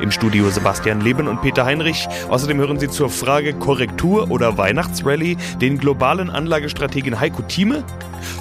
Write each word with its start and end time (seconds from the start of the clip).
Im 0.00 0.10
Studio 0.10 0.50
Sebastian 0.50 1.00
Leben 1.00 1.28
und 1.28 1.42
Peter 1.42 1.64
Heinrich. 1.64 2.08
Außerdem 2.28 2.58
hören 2.58 2.78
Sie 2.78 2.88
zur 2.88 3.10
Frage 3.10 3.54
Korrektur 3.54 4.30
oder 4.30 4.58
Weihnachtsrallye 4.58 5.36
den 5.60 5.78
globalen 5.78 6.30
Anlagestrategen 6.30 7.18
Heiko 7.20 7.42
Thieme, 7.42 7.84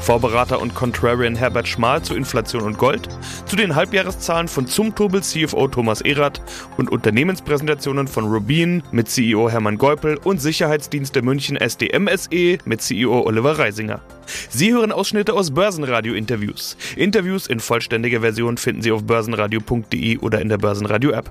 Vorberater 0.02 0.62
und 0.62 0.76
Contrarian 0.76 1.36
Herbert 1.36 1.68
Schmal 1.68 2.02
zu 2.02 2.16
Inflation 2.16 2.64
und 2.64 2.78
Gold, 2.78 3.08
zu 3.46 3.56
den 3.56 3.76
Halbjahreszahlen 3.76 4.48
von 4.48 4.68
Zumtobel 4.68 5.22
CFO 5.22 5.68
Thomas 5.68 6.02
Erath 6.02 6.42
und 6.78 6.92
Unternehmenspräsentationen 6.92 8.08
von 8.08 8.26
Rubin 8.26 8.84
mit 8.92 9.10
CEO 9.10 9.50
Hermann 9.50 9.78
Geupel 9.78 10.18
und 10.24 10.42
Sicherheitsdienste 10.42 11.22
München 11.22 11.58
SDM 11.58 12.08
SE 12.16 12.58
mit 12.66 12.82
CEO 12.82 13.22
Oliver 13.26 13.58
Reisinger. 13.58 14.02
Sie 14.50 14.72
hören 14.72 14.92
Ausschnitte 14.92 15.34
aus 15.34 15.52
Börsenradio-Interviews. 15.52 16.78
Interviews 16.96 17.48
in 17.48 17.60
vollständiger 17.60 18.22
Version 18.22 18.58
finden 18.58 18.82
Sie 18.82 18.92
auf 18.92 19.04
börsenradio.de 19.04 20.18
oder 20.20 20.42
in 20.42 20.50
der 20.50 20.58
Börsenradio-App. 20.58 21.31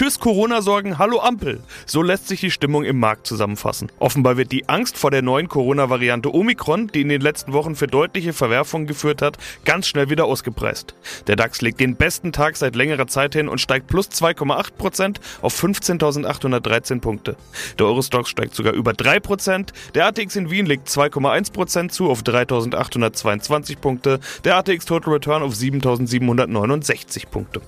Tschüss 0.00 0.18
Corona-Sorgen, 0.18 0.96
hallo 0.96 1.20
Ampel. 1.20 1.60
So 1.84 2.00
lässt 2.00 2.26
sich 2.26 2.40
die 2.40 2.50
Stimmung 2.50 2.84
im 2.84 2.98
Markt 2.98 3.26
zusammenfassen. 3.26 3.92
Offenbar 3.98 4.38
wird 4.38 4.50
die 4.50 4.66
Angst 4.66 4.96
vor 4.96 5.10
der 5.10 5.20
neuen 5.20 5.46
Corona-Variante 5.46 6.34
Omikron, 6.34 6.86
die 6.86 7.02
in 7.02 7.10
den 7.10 7.20
letzten 7.20 7.52
Wochen 7.52 7.74
für 7.74 7.86
deutliche 7.86 8.32
Verwerfungen 8.32 8.86
geführt 8.86 9.20
hat, 9.20 9.36
ganz 9.66 9.86
schnell 9.86 10.08
wieder 10.08 10.24
ausgepreist. 10.24 10.94
Der 11.26 11.36
DAX 11.36 11.60
legt 11.60 11.80
den 11.80 11.96
besten 11.96 12.32
Tag 12.32 12.56
seit 12.56 12.76
längerer 12.76 13.08
Zeit 13.08 13.34
hin 13.34 13.46
und 13.46 13.60
steigt 13.60 13.88
plus 13.88 14.08
2,8% 14.08 15.16
auf 15.42 15.62
15.813 15.62 17.00
Punkte. 17.02 17.36
Der 17.78 17.84
Eurostox 17.84 18.30
steigt 18.30 18.54
sogar 18.54 18.72
über 18.72 18.92
3%, 18.92 19.66
der 19.94 20.06
ATX 20.06 20.34
in 20.34 20.50
Wien 20.50 20.64
legt 20.64 20.88
2,1% 20.88 21.90
zu 21.90 22.08
auf 22.08 22.22
3.822 22.22 23.76
Punkte, 23.78 24.18
der 24.44 24.56
ATX 24.56 24.86
Total 24.86 25.12
Return 25.12 25.42
auf 25.42 25.52
7.769 25.52 27.28
Punkte. 27.28 27.60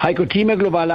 Heiko 0.00 0.24
Thieme, 0.24 0.56
globale 0.56 0.94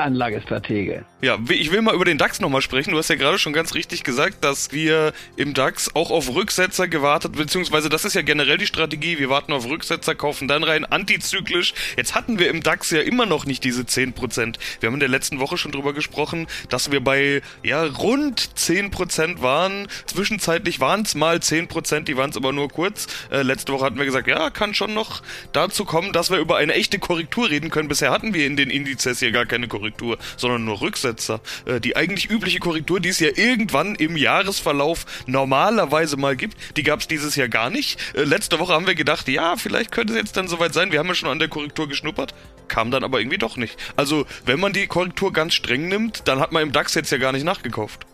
Anlagestratege. 0.71 1.05
Ja, 1.21 1.37
ich 1.49 1.71
will 1.71 1.83
mal 1.83 1.93
über 1.93 2.05
den 2.05 2.17
DAX 2.17 2.39
nochmal 2.39 2.63
sprechen. 2.63 2.91
Du 2.91 2.97
hast 2.97 3.09
ja 3.09 3.15
gerade 3.15 3.37
schon 3.37 3.53
ganz 3.53 3.75
richtig 3.75 4.03
gesagt, 4.03 4.43
dass 4.43 4.71
wir 4.71 5.13
im 5.35 5.53
DAX 5.53 5.95
auch 5.95 6.09
auf 6.09 6.33
Rücksetzer 6.33 6.87
gewartet, 6.87 7.33
beziehungsweise 7.33 7.89
das 7.89 8.05
ist 8.05 8.15
ja 8.15 8.23
generell 8.23 8.57
die 8.57 8.65
Strategie. 8.65 9.19
Wir 9.19 9.29
warten 9.29 9.53
auf 9.53 9.69
Rücksetzer, 9.69 10.15
kaufen 10.15 10.47
dann 10.47 10.63
rein, 10.63 10.83
antizyklisch. 10.83 11.75
Jetzt 11.95 12.15
hatten 12.15 12.39
wir 12.39 12.49
im 12.49 12.63
DAX 12.63 12.89
ja 12.89 13.01
immer 13.01 13.27
noch 13.27 13.45
nicht 13.45 13.63
diese 13.63 13.83
10%. 13.83 14.55
Wir 14.79 14.87
haben 14.87 14.95
in 14.95 14.99
der 14.99 15.09
letzten 15.09 15.39
Woche 15.39 15.59
schon 15.59 15.71
drüber 15.71 15.93
gesprochen, 15.93 16.47
dass 16.69 16.91
wir 16.91 17.01
bei 17.01 17.43
ja 17.61 17.83
rund 17.83 18.41
10% 18.57 19.43
waren. 19.43 19.87
Zwischenzeitlich 20.07 20.79
waren 20.79 21.03
es 21.03 21.13
mal 21.13 21.37
10%, 21.37 22.01
die 22.01 22.17
waren 22.17 22.31
es 22.31 22.37
aber 22.37 22.51
nur 22.51 22.69
kurz. 22.69 23.07
Äh, 23.31 23.43
letzte 23.43 23.73
Woche 23.73 23.85
hatten 23.85 23.99
wir 23.99 24.05
gesagt, 24.05 24.27
ja, 24.27 24.49
kann 24.49 24.73
schon 24.73 24.95
noch 24.95 25.21
dazu 25.53 25.85
kommen, 25.85 26.13
dass 26.13 26.31
wir 26.31 26.39
über 26.39 26.57
eine 26.57 26.73
echte 26.73 26.97
Korrektur 26.97 27.51
reden 27.51 27.69
können. 27.69 27.89
Bisher 27.89 28.09
hatten 28.09 28.33
wir 28.33 28.47
in 28.47 28.55
den 28.55 28.71
Indizes 28.71 29.19
hier 29.19 29.31
gar 29.31 29.45
keine 29.45 29.67
Korrektur, 29.67 30.17
sondern 30.37 30.50
nur 30.59 30.81
Rücksetzer. 30.81 31.41
Äh, 31.65 31.79
die 31.79 31.95
eigentlich 31.95 32.29
übliche 32.29 32.59
Korrektur, 32.59 32.99
die 32.99 33.09
es 33.09 33.19
ja 33.19 33.29
irgendwann 33.35 33.95
im 33.95 34.17
Jahresverlauf 34.17 35.05
normalerweise 35.25 36.17
mal 36.17 36.35
gibt, 36.35 36.57
die 36.77 36.83
gab 36.83 36.99
es 36.99 37.07
dieses 37.07 37.35
Jahr 37.35 37.47
gar 37.47 37.69
nicht. 37.69 37.99
Äh, 38.15 38.23
letzte 38.23 38.59
Woche 38.59 38.73
haben 38.73 38.87
wir 38.87 38.95
gedacht, 38.95 39.27
ja, 39.27 39.55
vielleicht 39.55 39.91
könnte 39.91 40.13
es 40.13 40.19
jetzt 40.19 40.37
dann 40.37 40.47
soweit 40.47 40.73
sein. 40.73 40.91
Wir 40.91 40.99
haben 40.99 41.07
ja 41.07 41.15
schon 41.15 41.29
an 41.29 41.39
der 41.39 41.47
Korrektur 41.47 41.87
geschnuppert, 41.87 42.33
kam 42.67 42.91
dann 42.91 43.03
aber 43.03 43.19
irgendwie 43.19 43.37
doch 43.37 43.57
nicht. 43.57 43.77
Also, 43.95 44.25
wenn 44.45 44.59
man 44.59 44.73
die 44.73 44.87
Korrektur 44.87 45.33
ganz 45.33 45.53
streng 45.53 45.87
nimmt, 45.87 46.27
dann 46.27 46.39
hat 46.39 46.51
man 46.51 46.63
im 46.63 46.71
DAX 46.71 46.93
jetzt 46.95 47.11
ja 47.11 47.17
gar 47.17 47.31
nicht 47.31 47.43
nachgekauft. 47.43 48.05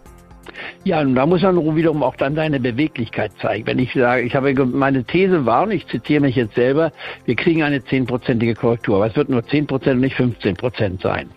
Ja, 0.84 1.02
und 1.02 1.16
da 1.16 1.26
muss 1.26 1.42
man 1.42 1.76
wiederum 1.76 2.04
auch 2.04 2.16
dann 2.16 2.36
seine 2.36 2.60
Beweglichkeit 2.60 3.32
zeigen. 3.42 3.68
Wenn 3.68 3.80
ich 3.80 3.94
sage, 3.94 4.22
ich 4.24 4.36
habe 4.36 4.54
meine 4.66 5.04
These 5.04 5.46
war, 5.46 5.64
und 5.64 5.72
ich 5.72 5.88
zitiere 5.88 6.22
mich 6.22 6.36
jetzt 6.36 6.56
selber, 6.56 6.92
wir 7.26 7.36
kriegen 7.36 7.64
eine 7.64 7.84
zehnprozentige 7.84 8.56
Korrektur, 8.56 8.98
aber 8.98 9.08
es 9.08 9.16
wird 9.16 9.30
nur 9.30 9.46
zehn 9.48 9.68
Prozent 9.68 9.96
und 9.96 10.02
nicht 10.02 10.16
15 10.16 10.56
Prozent 10.56 11.02
sein. 11.02 11.30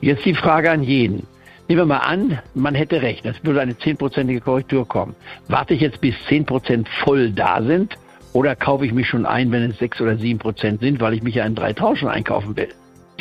Und 0.00 0.02
jetzt 0.08 0.24
die 0.24 0.34
Frage 0.34 0.70
an 0.70 0.82
jeden. 0.82 1.26
Nehmen 1.68 1.82
wir 1.82 1.86
mal 1.86 1.98
an, 1.98 2.38
man 2.54 2.74
hätte 2.74 3.02
recht, 3.02 3.24
es 3.24 3.42
würde 3.44 3.60
eine 3.60 3.78
zehnprozentige 3.78 4.40
Korrektur 4.40 4.86
kommen. 4.86 5.14
Warte 5.48 5.74
ich 5.74 5.80
jetzt 5.80 6.00
bis 6.00 6.14
zehn 6.28 6.44
Prozent 6.44 6.88
voll 6.88 7.30
da 7.30 7.62
sind 7.62 7.96
oder 8.32 8.56
kaufe 8.56 8.84
ich 8.84 8.92
mich 8.92 9.08
schon 9.08 9.26
ein, 9.26 9.50
wenn 9.52 9.70
es 9.70 9.78
sechs 9.78 10.00
oder 10.00 10.16
sieben 10.16 10.38
Prozent 10.38 10.80
sind, 10.80 11.00
weil 11.00 11.14
ich 11.14 11.22
mich 11.22 11.36
ja 11.36 11.46
in 11.46 11.54
drei 11.54 11.72
Tauschen 11.72 12.08
einkaufen 12.08 12.56
will? 12.56 12.68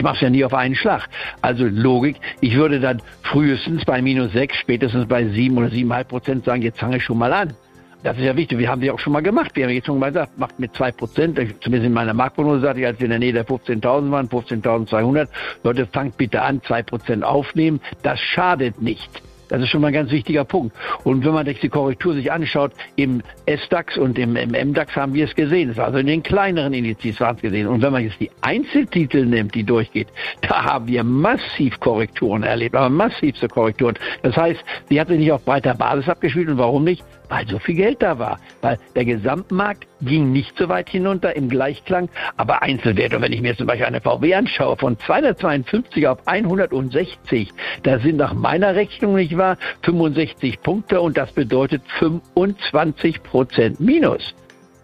Ich 0.01 0.03
mache 0.03 0.15
es 0.15 0.21
ja 0.21 0.31
nie 0.31 0.43
auf 0.43 0.55
einen 0.55 0.73
Schlag. 0.73 1.07
Also 1.43 1.63
Logik, 1.65 2.15
ich 2.39 2.55
würde 2.55 2.79
dann 2.79 3.03
frühestens 3.21 3.85
bei 3.85 4.01
minus 4.01 4.31
sechs, 4.31 4.57
spätestens 4.57 5.05
bei 5.07 5.27
sieben 5.27 5.59
oder 5.59 5.69
siebeneinhalb 5.69 6.07
Prozent 6.07 6.43
sagen, 6.43 6.63
jetzt 6.63 6.79
fange 6.79 6.97
ich 6.97 7.03
schon 7.03 7.19
mal 7.19 7.31
an. 7.31 7.53
Das 8.01 8.17
ist 8.17 8.23
ja 8.23 8.35
wichtig. 8.35 8.57
Wir 8.57 8.67
haben 8.67 8.81
die 8.81 8.89
auch 8.89 8.97
schon 8.97 9.13
mal 9.13 9.21
gemacht. 9.21 9.51
Wir 9.53 9.65
haben 9.65 9.73
jetzt 9.73 9.85
schon 9.85 9.99
mal 9.99 10.07
gesagt, 10.07 10.39
macht 10.39 10.59
mit 10.59 10.73
zwei 10.75 10.91
Prozent. 10.91 11.37
Zumindest 11.61 11.85
in 11.85 11.93
meiner 11.93 12.15
Marktprognose 12.15 12.61
sagte 12.61 12.79
ich, 12.79 12.87
als 12.87 12.99
wir 12.99 13.05
in 13.05 13.11
der 13.11 13.19
Nähe 13.19 13.31
der 13.31 13.45
15.000 13.45 14.09
waren, 14.09 14.27
15.200. 14.27 15.27
Leute, 15.63 15.85
fangt 15.85 16.17
bitte 16.17 16.41
an, 16.41 16.63
zwei 16.63 16.81
Prozent 16.81 17.23
aufnehmen. 17.23 17.79
Das 18.01 18.19
schadet 18.19 18.81
nicht. 18.81 19.21
Das 19.51 19.61
ist 19.61 19.67
schon 19.67 19.81
mal 19.81 19.87
ein 19.87 19.93
ganz 19.93 20.11
wichtiger 20.11 20.45
Punkt. 20.45 20.73
Und 21.03 21.25
wenn 21.25 21.33
man 21.33 21.45
sich 21.45 21.59
die 21.59 21.67
Korrektur 21.67 22.13
sich 22.13 22.31
anschaut, 22.31 22.71
im 22.95 23.21
S-DAX 23.45 23.97
und 23.97 24.17
im, 24.17 24.37
im 24.37 24.51
MDAX 24.51 24.95
haben 24.95 25.13
wir 25.13 25.25
es 25.25 25.35
gesehen. 25.35 25.71
Es 25.71 25.77
war 25.77 25.87
also 25.87 25.97
in 25.97 26.07
den 26.07 26.23
kleineren 26.23 26.73
Indizes 26.73 27.19
waren 27.19 27.35
es 27.35 27.41
gesehen. 27.41 27.67
Und 27.67 27.81
wenn 27.81 27.91
man 27.91 28.01
jetzt 28.03 28.17
die 28.21 28.31
Einzeltitel 28.39 29.25
nimmt, 29.25 29.53
die 29.53 29.63
durchgeht, 29.63 30.07
da 30.41 30.63
haben 30.63 30.87
wir 30.87 31.03
massiv 31.03 31.77
Korrekturen 31.81 32.43
erlebt, 32.43 32.75
aber 32.75 32.89
massivste 32.89 33.49
Korrekturen. 33.49 33.95
Das 34.21 34.37
heißt, 34.37 34.61
die 34.89 35.01
hat 35.01 35.09
sich 35.09 35.19
nicht 35.19 35.33
auf 35.33 35.43
breiter 35.43 35.73
Basis 35.73 36.07
abgespielt. 36.07 36.47
Und 36.47 36.57
warum 36.57 36.85
nicht? 36.85 37.03
Weil 37.31 37.47
so 37.47 37.59
viel 37.59 37.75
Geld 37.75 38.01
da 38.01 38.19
war. 38.19 38.39
Weil 38.61 38.77
der 38.93 39.05
Gesamtmarkt 39.05 39.87
ging 40.01 40.33
nicht 40.33 40.57
so 40.57 40.67
weit 40.67 40.89
hinunter 40.89 41.35
im 41.35 41.49
Gleichklang, 41.49 42.09
aber 42.35 42.61
Einzelwerte, 42.61 43.21
wenn 43.21 43.31
ich 43.31 43.41
mir 43.41 43.55
zum 43.55 43.67
Beispiel 43.67 43.85
eine 43.85 44.01
VW 44.01 44.35
anschaue, 44.35 44.75
von 44.75 44.99
252 44.99 46.07
auf 46.07 46.19
160, 46.25 47.51
da 47.83 47.99
sind 47.99 48.17
nach 48.17 48.33
meiner 48.33 48.75
Rechnung 48.75 49.15
nicht 49.15 49.37
wahr 49.37 49.57
65 49.83 50.61
Punkte 50.61 50.99
und 50.99 51.17
das 51.17 51.31
bedeutet 51.31 51.83
25 51.99 53.23
Prozent 53.23 53.79
Minus. 53.79 54.35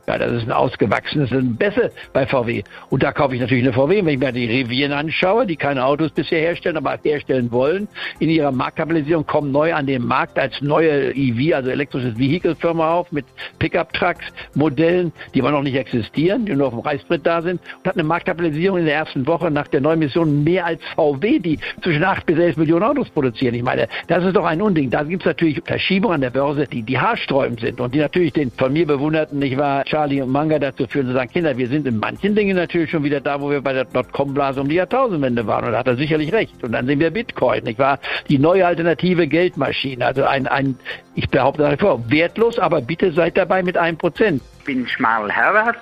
Ja, 0.10 0.18
das 0.18 0.32
ist 0.32 0.44
ein 0.44 0.54
ausgewachsenes, 0.54 1.30
Bässe 1.58 1.92
bei 2.14 2.26
VW. 2.26 2.64
Und 2.90 3.04
da 3.04 3.12
kaufe 3.12 3.36
ich 3.36 3.42
natürlich 3.42 3.66
eine 3.66 3.74
VW. 3.74 4.06
Wenn 4.06 4.14
ich 4.14 4.20
mir 4.20 4.32
die 4.32 4.46
Rivieren 4.46 4.94
anschaue, 4.94 5.46
die 5.46 5.58
keine 5.58 5.84
Autos 5.84 6.12
bisher 6.12 6.40
herstellen, 6.40 6.78
aber 6.78 6.98
herstellen 7.04 7.52
wollen, 7.52 7.90
in 8.20 8.30
ihrer 8.30 8.54
Marktkapitalisierung 8.54 9.26
kommen 9.28 9.52
neu 9.52 9.74
an 9.74 9.86
den 9.86 10.06
Markt 10.06 10.40
als 10.40 10.62
neue 10.62 11.14
EV, 11.14 11.56
also 11.56 11.72
elektrisches 11.72 12.18
Vehicle-Firma 12.18 12.94
auf 12.94 13.12
mit 13.12 13.26
Pickup-Trucks, 13.60 14.24
Modellen, 14.56 15.12
die 15.34 15.42
aber 15.42 15.52
noch 15.52 15.62
nicht 15.62 15.76
existieren, 15.76 16.46
die 16.46 16.56
nur 16.56 16.68
auf 16.68 16.74
dem 16.74 16.80
Reißbrett 16.80 17.26
da 17.26 17.42
sind 17.42 17.60
und 17.80 17.86
hat 17.86 17.96
eine 17.96 18.06
Marktkapitalisierung 18.06 18.80
in 18.80 18.86
der 18.86 18.96
ersten 18.96 19.28
Woche 19.28 19.52
nach 19.52 19.68
der 19.68 19.82
neuen 19.82 20.00
Mission 20.00 20.42
mehr 20.46 20.66
als 20.66 20.82
VW, 20.96 21.40
die 21.40 21.60
zwischen 21.84 22.06
8 22.06 22.26
bis 22.26 22.40
11 22.40 22.56
Millionen 22.56 22.84
Autos 22.84 23.10
produzieren. 23.10 23.56
Ich 23.56 23.64
meine, 23.64 23.90
das 24.08 24.24
ist 24.24 24.38
doch 24.38 24.46
ein 24.46 24.62
Unding. 24.62 24.90
Da 24.90 25.04
gibt 25.04 25.24
es 25.24 25.28
natürlich 25.28 25.62
Verschiebungen 25.66 26.16
an 26.16 26.22
der 26.22 26.30
Börse, 26.30 26.66
die, 26.66 26.82
die 26.82 26.98
haarsträubend 26.98 27.60
sind 27.60 27.82
und 27.82 27.94
die 27.94 28.00
natürlich 28.00 28.32
den 28.32 28.52
von 28.52 28.72
mir 28.72 28.88
bewunderten, 28.88 29.40
nicht 29.40 29.58
wahr, 29.58 29.84
Charlie 29.98 30.22
und 30.22 30.30
Manga 30.30 30.60
dazu 30.60 30.86
führen, 30.86 31.08
zu 31.08 31.14
sagen, 31.14 31.32
Kinder, 31.32 31.58
wir 31.58 31.68
sind 31.68 31.88
in 31.88 31.98
manchen 31.98 32.36
Dingen 32.36 32.56
natürlich 32.56 32.92
schon 32.92 33.04
wieder 33.04 33.20
da, 33.20 33.42
wo 33.42 33.50
wir 33.50 33.62
bei 33.62 33.74
der 33.74 33.86
Dotcom-Blase 33.86 34.62
um 34.62 34.70
die 34.70 34.76
Jahrtausendwende 34.76 35.48
waren. 35.48 35.66
Und 35.66 35.72
da 35.72 35.80
hat 35.80 35.88
er 35.88 35.96
sicherlich 35.96 36.32
recht. 36.32 36.64
Und 36.64 36.74
dann 36.74 36.86
sehen 36.86 37.00
wir 37.00 37.10
Bitcoin, 37.10 37.64
nicht 37.64 37.80
wahr? 37.80 37.98
Die 38.30 38.38
neue 38.38 38.68
alternative 38.68 39.26
Geldmaschine. 39.28 40.06
Also 40.06 40.24
ein, 40.24 40.46
ein 40.46 40.78
ich 41.16 41.28
behaupte 41.30 41.64
nach 41.64 41.72
wie 41.72 41.78
vor, 41.78 42.12
wertlos, 42.12 42.60
aber 42.60 42.80
bitte 42.80 43.12
seid 43.12 43.38
dabei 43.38 43.64
mit 43.64 43.76
einem 43.76 43.98
Prozent. 43.98 44.44
Ich 44.60 44.66
bin 44.66 44.88
Schmal 44.88 45.32
Herbert 45.32 45.78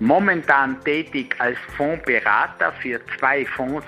momentan 0.00 0.82
tätig 0.84 1.36
als 1.38 1.56
Fondsberater 1.76 2.72
für 2.80 3.00
zwei 3.18 3.46
Fonds, 3.46 3.86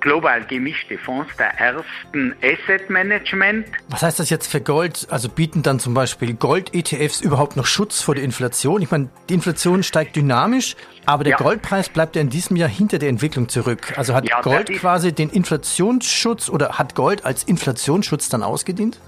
global 0.00 0.44
gemischte 0.46 0.98
Fonds 0.98 1.30
der 1.36 1.58
ersten 1.58 2.34
Asset 2.42 2.88
Management. 2.90 3.66
Was 3.88 4.02
heißt 4.02 4.18
das 4.18 4.30
jetzt 4.30 4.50
für 4.50 4.60
Gold? 4.60 5.06
Also 5.10 5.28
bieten 5.28 5.62
dann 5.62 5.78
zum 5.78 5.94
Beispiel 5.94 6.34
Gold-ETFs 6.34 7.20
überhaupt 7.20 7.56
noch 7.56 7.66
Schutz 7.66 8.00
vor 8.02 8.14
der 8.14 8.24
Inflation? 8.24 8.82
Ich 8.82 8.90
meine, 8.90 9.08
die 9.28 9.34
Inflation 9.34 9.82
steigt 9.82 10.16
dynamisch, 10.16 10.76
aber 11.06 11.24
der 11.24 11.32
ja. 11.32 11.36
Goldpreis 11.36 11.88
bleibt 11.88 12.16
ja 12.16 12.22
in 12.22 12.30
diesem 12.30 12.56
Jahr 12.56 12.68
hinter 12.68 12.98
der 12.98 13.10
Entwicklung 13.10 13.48
zurück. 13.48 13.92
Also 13.96 14.14
hat 14.14 14.28
ja, 14.28 14.40
Gold 14.40 14.70
quasi 14.72 15.12
den 15.12 15.30
Inflationsschutz 15.30 16.48
oder 16.48 16.78
hat 16.78 16.94
Gold 16.94 17.24
als 17.24 17.44
Inflationsschutz 17.44 18.28
dann 18.28 18.42
ausgedient? 18.42 18.98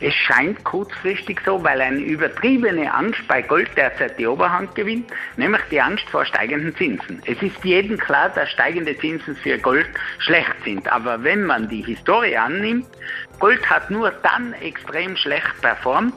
Es 0.00 0.14
scheint 0.14 0.64
kurzfristig 0.64 1.40
so, 1.44 1.62
weil 1.62 1.80
eine 1.80 1.98
übertriebene 1.98 2.92
Angst 2.92 3.20
bei 3.28 3.42
Gold 3.42 3.68
derzeit 3.76 4.18
die 4.18 4.26
Oberhand 4.26 4.74
gewinnt, 4.74 5.10
nämlich 5.36 5.60
die 5.70 5.80
Angst 5.80 6.08
vor 6.08 6.24
steigenden 6.24 6.74
Zinsen. 6.76 7.22
Es 7.26 7.40
ist 7.42 7.62
jedem 7.62 7.98
klar, 7.98 8.30
dass 8.30 8.48
steigende 8.50 8.96
Zinsen 8.98 9.36
für 9.36 9.58
Gold 9.58 9.88
schlecht 10.18 10.54
sind. 10.64 10.90
Aber 10.90 11.22
wenn 11.22 11.44
man 11.44 11.68
die 11.68 11.82
Historie 11.82 12.36
annimmt, 12.36 12.86
Gold 13.38 13.68
hat 13.68 13.90
nur 13.90 14.10
dann 14.10 14.54
extrem 14.54 15.16
schlecht 15.16 15.60
performt, 15.60 16.14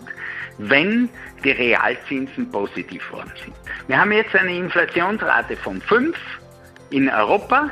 wenn 0.57 1.09
die 1.43 1.51
Realzinsen 1.51 2.49
positiv 2.51 3.11
worden 3.11 3.33
sind. 3.43 3.53
Wir 3.87 3.99
haben 3.99 4.13
jetzt 4.13 4.33
eine 4.33 4.55
Inflationsrate 4.55 5.57
von 5.57 5.81
5 5.81 6.17
in 6.91 7.09
Europa 7.09 7.69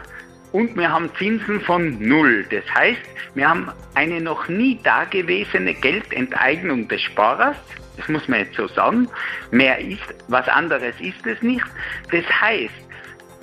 und 0.51 0.75
wir 0.75 0.91
haben 0.91 1.09
Zinsen 1.17 1.61
von 1.61 1.97
null. 1.99 2.45
Das 2.49 2.63
heißt, 2.73 3.01
wir 3.35 3.49
haben 3.49 3.71
eine 3.95 4.21
noch 4.21 4.47
nie 4.47 4.79
dagewesene 4.83 5.73
Geldenteignung 5.73 6.87
des 6.87 7.01
Sparers. 7.01 7.57
Das 7.97 8.07
muss 8.09 8.27
man 8.27 8.39
jetzt 8.39 8.55
so 8.55 8.67
sagen. 8.67 9.07
Mehr 9.51 9.79
ist, 9.79 10.01
was 10.27 10.47
anderes 10.47 10.95
ist 10.99 11.25
es 11.25 11.41
nicht. 11.41 11.65
Das 12.11 12.25
heißt, 12.41 12.73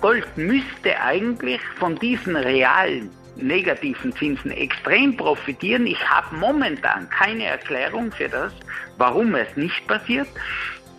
Gold 0.00 0.26
müsste 0.36 1.00
eigentlich 1.00 1.60
von 1.78 1.96
diesen 1.96 2.36
realen 2.36 3.10
negativen 3.36 4.12
Zinsen 4.16 4.50
extrem 4.50 5.16
profitieren. 5.16 5.86
Ich 5.86 6.08
habe 6.08 6.36
momentan 6.36 7.08
keine 7.10 7.44
Erklärung 7.44 8.12
für 8.12 8.28
das, 8.28 8.52
warum 8.96 9.34
es 9.34 9.56
nicht 9.56 9.86
passiert. 9.86 10.28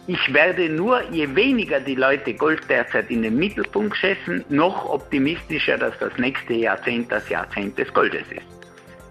Ich 0.07 0.33
werde 0.33 0.69
nur, 0.69 1.03
je 1.11 1.35
weniger 1.35 1.79
die 1.79 1.95
Leute 1.95 2.33
Gold 2.33 2.67
derzeit 2.67 3.11
in 3.11 3.21
den 3.21 3.37
Mittelpunkt 3.37 3.95
schätzen, 3.95 4.43
noch 4.49 4.85
optimistischer, 4.89 5.77
dass 5.77 5.97
das 5.99 6.17
nächste 6.17 6.53
Jahrzehnt 6.53 7.11
das 7.11 7.29
Jahrzehnt 7.29 7.77
des 7.77 7.93
Goldes 7.93 8.23
ist. 8.31 8.45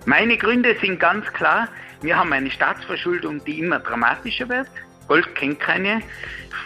Meine 0.07 0.37
Gründe 0.37 0.75
sind 0.81 0.99
ganz 0.99 1.27
klar. 1.33 1.69
Wir 2.03 2.17
haben 2.17 2.33
eine 2.33 2.51
Staatsverschuldung, 2.51 3.45
die 3.45 3.61
immer 3.61 3.79
dramatischer 3.79 4.49
wird. 4.49 4.69
Gold 5.09 5.35
kennt 5.35 5.59
keine 5.59 6.03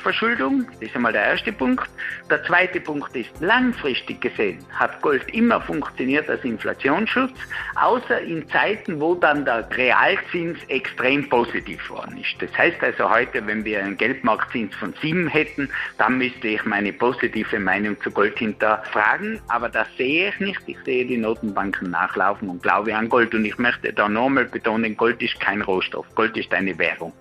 Verschuldung, 0.03 0.67
das 0.73 0.89
ist 0.89 0.97
einmal 0.97 1.12
der 1.12 1.25
erste 1.25 1.53
Punkt. 1.53 1.89
Der 2.29 2.43
zweite 2.44 2.81
Punkt 2.81 3.15
ist, 3.15 3.31
langfristig 3.41 4.21
gesehen 4.21 4.59
hat 4.73 5.00
Gold 5.00 5.33
immer 5.33 5.61
funktioniert 5.61 6.29
als 6.29 6.44
Inflationsschutz, 6.44 7.33
außer 7.77 8.21
in 8.21 8.49
Zeiten, 8.49 9.00
wo 9.00 9.15
dann 9.15 9.44
der 9.44 9.69
Realzins 9.71 10.59
extrem 10.69 11.29
positiv 11.29 11.89
worden 11.89 12.19
ist. 12.19 12.35
Das 12.41 12.56
heißt 12.59 12.83
also 12.83 13.09
heute, 13.09 13.47
wenn 13.47 13.65
wir 13.65 13.79
einen 13.81 13.97
Geldmarktzins 13.97 14.75
von 14.75 14.93
7 15.00 15.29
hätten, 15.29 15.71
dann 15.99 16.19
müsste 16.19 16.49
ich 16.49 16.65
meine 16.65 16.93
positive 16.93 17.61
Meinung 17.61 18.00
zu 18.03 18.11
Gold 18.11 18.39
hinterfragen, 18.39 19.41
aber 19.49 19.69
das 19.69 19.87
sehe 19.97 20.31
ich 20.31 20.41
nicht. 20.41 20.61
Ich 20.67 20.79
sehe 20.85 21.06
die 21.06 21.17
Notenbanken 21.17 21.91
nachlaufen 21.91 22.49
und 22.49 22.62
glaube 22.62 22.97
an 22.97 23.09
Gold 23.09 23.35
und 23.35 23.44
ich 23.44 23.59
möchte 23.59 23.93
da 23.93 24.09
nochmal 24.09 24.47
betonen, 24.47 24.97
Gold 24.97 25.23
ist 25.23 25.39
kein 25.39 25.62
Rohstoff, 25.62 26.06
Gold 26.17 26.37
ist 26.37 26.53
eine 26.53 26.77
Währung. 26.77 27.12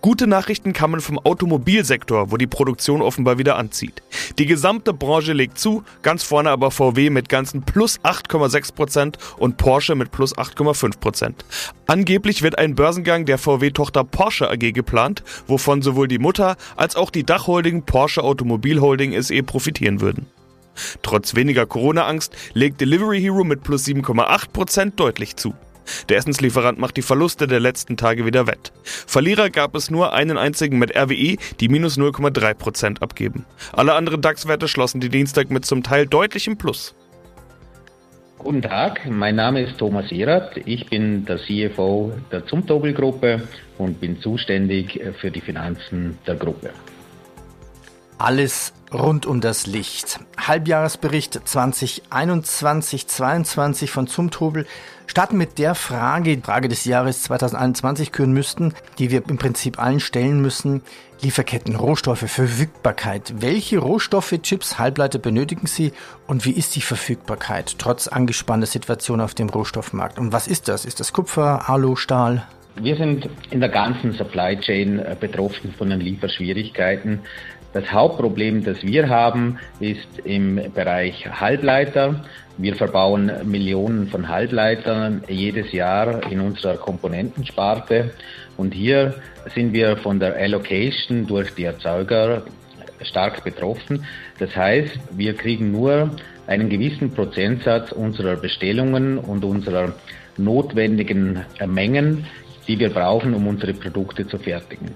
Gute 0.00 0.26
Nachrichten 0.26 0.72
kamen 0.72 1.00
vom 1.00 1.18
Automobilsektor, 1.18 2.30
wo 2.30 2.36
die 2.36 2.46
Produktion 2.46 3.02
offenbar 3.02 3.38
wieder 3.38 3.56
anzieht. 3.56 4.02
Die 4.38 4.46
gesamte 4.46 4.92
Branche 4.92 5.32
legt 5.32 5.58
zu, 5.58 5.82
ganz 6.02 6.22
vorne 6.22 6.50
aber 6.50 6.70
VW 6.70 7.10
mit 7.10 7.28
ganzen 7.28 7.62
plus 7.62 8.00
8,6 8.00 8.74
Prozent 8.74 9.18
und 9.38 9.56
Porsche 9.56 9.94
mit 9.94 10.10
plus 10.10 10.36
8,5 10.36 10.98
Prozent. 10.98 11.44
Angeblich 11.86 12.42
wird 12.42 12.58
ein 12.58 12.74
Börsengang 12.74 13.24
der 13.24 13.38
VW-Tochter 13.38 14.04
Porsche 14.04 14.50
AG 14.50 14.72
geplant, 14.72 15.22
wovon 15.46 15.82
sowohl 15.82 16.08
die 16.08 16.18
Mutter 16.18 16.56
als 16.76 16.96
auch 16.96 17.10
die 17.10 17.24
Dachholding 17.24 17.82
Porsche 17.82 18.22
Automobil 18.22 18.80
Holding 18.80 19.20
SE 19.22 19.42
profitieren 19.42 20.00
würden. 20.00 20.26
Trotz 21.02 21.34
weniger 21.34 21.66
Corona-Angst 21.66 22.34
legt 22.52 22.80
Delivery 22.80 23.20
Hero 23.20 23.44
mit 23.44 23.62
plus 23.62 23.86
7,8 23.86 24.48
Prozent 24.52 25.00
deutlich 25.00 25.36
zu. 25.36 25.54
Der 26.08 26.18
Essenslieferant 26.18 26.78
macht 26.78 26.96
die 26.96 27.02
Verluste 27.02 27.46
der 27.46 27.60
letzten 27.60 27.96
Tage 27.96 28.26
wieder 28.26 28.46
wett. 28.46 28.72
Verlierer 28.84 29.50
gab 29.50 29.74
es 29.74 29.90
nur 29.90 30.12
einen 30.12 30.38
einzigen 30.38 30.78
mit 30.78 30.96
RWE, 30.96 31.36
die 31.60 31.68
minus 31.68 31.98
0,3% 31.98 33.02
abgeben. 33.02 33.44
Alle 33.72 33.94
anderen 33.94 34.20
DAX-Werte 34.20 34.68
schlossen 34.68 35.00
die 35.00 35.08
Dienstag 35.08 35.50
mit 35.50 35.64
zum 35.64 35.82
Teil 35.82 36.06
deutlichem 36.06 36.56
Plus. 36.56 36.94
Guten 38.38 38.62
Tag, 38.62 39.08
mein 39.08 39.36
Name 39.36 39.62
ist 39.62 39.78
Thomas 39.78 40.12
Erath. 40.12 40.56
Ich 40.66 40.86
bin 40.90 41.24
der 41.24 41.38
CFO 41.38 42.12
der 42.30 42.44
Zumtobel-Gruppe 42.44 43.48
und 43.78 44.00
bin 44.00 44.20
zuständig 44.20 45.00
für 45.20 45.30
die 45.30 45.40
Finanzen 45.40 46.18
der 46.26 46.34
Gruppe. 46.34 46.70
Alles 48.24 48.72
rund 48.90 49.26
um 49.26 49.42
das 49.42 49.66
Licht. 49.66 50.18
Halbjahresbericht 50.38 51.42
2021-22 51.46 53.86
von 53.86 54.06
Zumtobel 54.06 54.64
starten 55.06 55.36
mit 55.36 55.58
der 55.58 55.74
Frage, 55.74 56.40
Frage 56.42 56.68
des 56.68 56.86
Jahres 56.86 57.22
2021 57.24 58.12
küren 58.12 58.32
müssten, 58.32 58.72
die 58.98 59.10
wir 59.10 59.28
im 59.28 59.36
Prinzip 59.36 59.78
allen 59.78 60.00
stellen 60.00 60.40
müssen. 60.40 60.80
Lieferketten, 61.20 61.76
Rohstoffe, 61.76 62.20
Verfügbarkeit. 62.20 63.42
Welche 63.42 63.76
Rohstoffe, 63.76 64.40
Chips, 64.40 64.78
Halbleiter 64.78 65.18
benötigen 65.18 65.66
Sie 65.66 65.92
und 66.26 66.46
wie 66.46 66.52
ist 66.52 66.76
die 66.76 66.80
Verfügbarkeit 66.80 67.78
trotz 67.78 68.08
angespannter 68.08 68.66
Situation 68.66 69.20
auf 69.20 69.34
dem 69.34 69.50
Rohstoffmarkt? 69.50 70.18
Und 70.18 70.32
was 70.32 70.48
ist 70.48 70.68
das? 70.68 70.86
Ist 70.86 70.98
das 70.98 71.12
Kupfer, 71.12 71.68
Alu, 71.68 71.96
Stahl? 71.96 72.46
Wir 72.76 72.96
sind 72.96 73.28
in 73.50 73.60
der 73.60 73.68
ganzen 73.68 74.12
Supply 74.12 74.58
Chain 74.58 74.98
äh, 74.98 75.14
betroffen 75.18 75.72
von 75.78 75.90
den 75.90 76.00
Lieferschwierigkeiten. 76.00 77.20
Das 77.74 77.90
Hauptproblem, 77.90 78.62
das 78.62 78.84
wir 78.84 79.08
haben, 79.08 79.58
ist 79.80 80.20
im 80.22 80.60
Bereich 80.72 81.26
Halbleiter. 81.28 82.24
Wir 82.56 82.76
verbauen 82.76 83.32
Millionen 83.44 84.06
von 84.06 84.28
Halbleitern 84.28 85.24
jedes 85.28 85.72
Jahr 85.72 86.22
in 86.30 86.40
unserer 86.40 86.76
Komponentensparte. 86.76 88.12
Und 88.56 88.74
hier 88.74 89.14
sind 89.56 89.72
wir 89.72 89.96
von 89.96 90.20
der 90.20 90.36
Allocation 90.36 91.26
durch 91.26 91.52
die 91.56 91.64
Erzeuger 91.64 92.42
stark 93.02 93.42
betroffen. 93.42 94.06
Das 94.38 94.54
heißt, 94.54 94.96
wir 95.10 95.34
kriegen 95.34 95.72
nur 95.72 96.10
einen 96.46 96.68
gewissen 96.68 97.10
Prozentsatz 97.10 97.90
unserer 97.90 98.36
Bestellungen 98.36 99.18
und 99.18 99.44
unserer 99.44 99.94
notwendigen 100.36 101.44
Mengen, 101.66 102.26
die 102.68 102.78
wir 102.78 102.90
brauchen, 102.90 103.34
um 103.34 103.48
unsere 103.48 103.74
Produkte 103.74 104.28
zu 104.28 104.38
fertigen. 104.38 104.94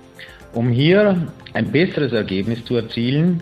Um 0.53 0.71
hier 0.71 1.29
ein 1.53 1.71
besseres 1.71 2.13
Ergebnis 2.13 2.65
zu 2.65 2.77
erzielen, 2.77 3.41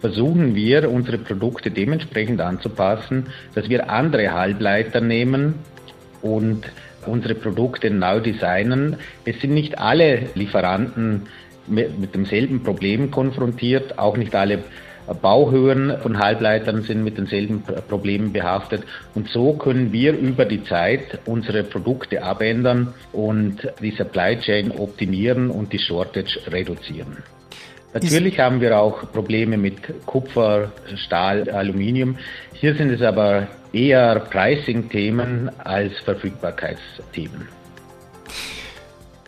versuchen 0.00 0.54
wir, 0.54 0.90
unsere 0.90 1.18
Produkte 1.18 1.70
dementsprechend 1.70 2.40
anzupassen, 2.40 3.28
dass 3.54 3.68
wir 3.68 3.88
andere 3.88 4.32
Halbleiter 4.32 5.00
nehmen 5.00 5.54
und 6.20 6.64
unsere 7.06 7.34
Produkte 7.34 7.90
neu 7.90 8.20
designen. 8.20 8.96
Es 9.24 9.40
sind 9.40 9.54
nicht 9.54 9.78
alle 9.78 10.26
Lieferanten 10.34 11.22
mit, 11.66 11.98
mit 11.98 12.14
demselben 12.14 12.62
Problem 12.62 13.10
konfrontiert, 13.10 13.98
auch 13.98 14.16
nicht 14.16 14.34
alle 14.34 14.64
Bauhöhen 15.12 15.98
von 16.02 16.18
Halbleitern 16.18 16.82
sind 16.82 17.04
mit 17.04 17.18
denselben 17.18 17.62
Problemen 17.88 18.32
behaftet. 18.32 18.84
Und 19.14 19.28
so 19.28 19.52
können 19.54 19.92
wir 19.92 20.16
über 20.16 20.44
die 20.44 20.64
Zeit 20.64 21.18
unsere 21.26 21.62
Produkte 21.62 22.22
abändern 22.22 22.94
und 23.12 23.68
die 23.80 23.90
Supply 23.90 24.38
Chain 24.40 24.70
optimieren 24.70 25.50
und 25.50 25.72
die 25.72 25.78
Shortage 25.78 26.40
reduzieren. 26.48 27.18
Natürlich 27.92 28.40
haben 28.40 28.60
wir 28.60 28.76
auch 28.78 29.12
Probleme 29.12 29.56
mit 29.56 30.04
Kupfer, 30.04 30.72
Stahl, 30.96 31.48
Aluminium. 31.48 32.16
Hier 32.52 32.74
sind 32.74 32.90
es 32.90 33.02
aber 33.02 33.46
eher 33.72 34.18
Pricing-Themen 34.18 35.50
als 35.62 35.92
Verfügbarkeitsthemen. 36.04 37.48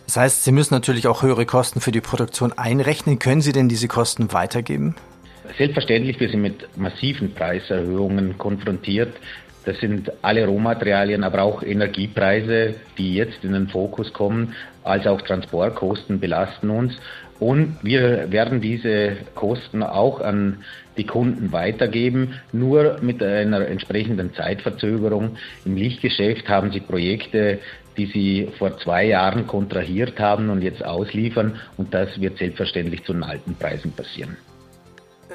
Das 0.06 0.16
heißt, 0.16 0.44
Sie 0.44 0.52
müssen 0.52 0.74
natürlich 0.74 1.06
auch 1.06 1.22
höhere 1.22 1.46
Kosten 1.46 1.80
für 1.80 1.92
die 1.92 2.00
Produktion 2.00 2.52
einrechnen. 2.52 3.18
Können 3.18 3.40
Sie 3.40 3.52
denn 3.52 3.68
diese 3.68 3.86
Kosten 3.86 4.32
weitergeben? 4.32 4.96
Selbstverständlich, 5.58 6.20
wir 6.20 6.28
sind 6.28 6.42
mit 6.42 6.76
massiven 6.76 7.32
Preiserhöhungen 7.32 8.38
konfrontiert. 8.38 9.14
Das 9.64 9.78
sind 9.80 10.12
alle 10.22 10.46
Rohmaterialien, 10.46 11.24
aber 11.24 11.42
auch 11.42 11.62
Energiepreise, 11.62 12.74
die 12.98 13.16
jetzt 13.16 13.42
in 13.42 13.52
den 13.52 13.66
Fokus 13.68 14.12
kommen, 14.12 14.54
als 14.84 15.06
auch 15.06 15.20
Transportkosten 15.22 16.20
belasten 16.20 16.70
uns. 16.70 16.96
Und 17.40 17.76
wir 17.82 18.30
werden 18.30 18.60
diese 18.60 19.16
Kosten 19.34 19.82
auch 19.82 20.20
an 20.20 20.58
die 20.96 21.04
Kunden 21.04 21.52
weitergeben, 21.52 22.40
nur 22.52 22.98
mit 23.02 23.22
einer 23.22 23.66
entsprechenden 23.66 24.32
Zeitverzögerung. 24.34 25.36
Im 25.64 25.76
Lichtgeschäft 25.76 26.48
haben 26.48 26.70
sie 26.70 26.80
Projekte, 26.80 27.58
die 27.96 28.06
sie 28.06 28.48
vor 28.58 28.78
zwei 28.78 29.04
Jahren 29.04 29.46
kontrahiert 29.46 30.18
haben 30.18 30.48
und 30.48 30.62
jetzt 30.62 30.84
ausliefern. 30.84 31.60
Und 31.76 31.92
das 31.92 32.20
wird 32.20 32.38
selbstverständlich 32.38 33.04
zu 33.04 33.12
den 33.12 33.24
alten 33.24 33.54
Preisen 33.54 33.92
passieren. 33.92 34.36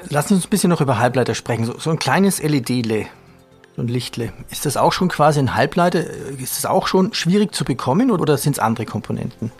Sie 0.08 0.34
uns 0.34 0.46
ein 0.46 0.50
bisschen 0.50 0.70
noch 0.70 0.80
über 0.80 0.98
Halbleiter 0.98 1.34
sprechen. 1.34 1.64
So, 1.64 1.78
so 1.78 1.90
ein 1.90 1.98
kleines 1.98 2.42
LED-Le, 2.42 3.06
so 3.76 3.82
ein 3.82 3.88
Lichtle. 3.88 4.32
Ist 4.50 4.66
das 4.66 4.76
auch 4.76 4.92
schon 4.92 5.08
quasi 5.08 5.38
ein 5.38 5.54
Halbleiter? 5.54 6.00
Ist 6.00 6.58
das 6.58 6.66
auch 6.66 6.86
schon 6.86 7.14
schwierig 7.14 7.54
zu 7.54 7.64
bekommen 7.64 8.10
oder 8.10 8.36
sind 8.36 8.52
es 8.52 8.58
andere 8.58 8.86
Komponenten? 8.86 9.50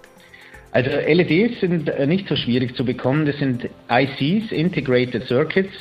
Also 0.73 0.91
LEDs 0.91 1.61
sind 1.61 1.89
äh, 1.89 2.07
nicht 2.07 2.29
so 2.29 2.35
schwierig 2.35 2.75
zu 2.75 2.85
bekommen. 2.85 3.27
Das 3.27 3.37
sind 3.37 3.69
ICs, 3.91 4.53
Integrated 4.53 5.27
Circuits. 5.29 5.73